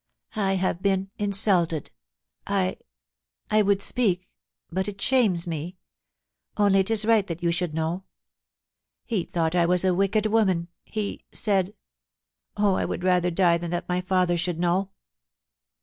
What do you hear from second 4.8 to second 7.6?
it shames me— only it is right that you